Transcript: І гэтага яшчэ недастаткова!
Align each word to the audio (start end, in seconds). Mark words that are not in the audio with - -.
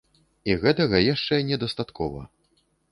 І 0.51 0.55
гэтага 0.63 1.03
яшчэ 1.13 1.41
недастаткова! 1.51 2.29